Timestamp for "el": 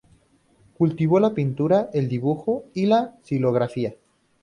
1.93-2.09